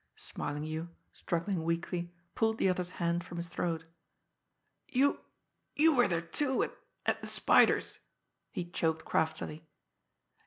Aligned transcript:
Smarlinghue, 0.15 0.87
struggling 1.13 1.63
weakly, 1.63 2.11
pulled 2.33 2.57
the 2.57 2.67
other's 2.67 2.93
hand 2.93 3.23
from 3.23 3.37
his 3.37 3.45
throat. 3.47 3.85
"You 4.89 5.19
you 5.75 5.95
were 5.95 6.07
there, 6.07 6.21
too, 6.23 6.63
at 6.63 6.75
at 7.05 7.21
the 7.21 7.27
Spider's," 7.27 7.99
he 8.49 8.65
choked 8.65 9.05
craftily. 9.05 9.67